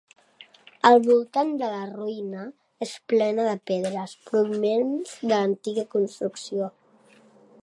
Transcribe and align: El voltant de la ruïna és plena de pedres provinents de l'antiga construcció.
El 0.89 0.95
voltant 1.07 1.51
de 1.59 1.69
la 1.73 1.83
ruïna 1.91 2.47
és 2.87 2.95
plena 3.15 3.47
de 3.51 3.55
pedres 3.73 4.19
provinents 4.31 5.15
de 5.29 5.33
l'antiga 5.37 5.89
construcció. 5.97 6.77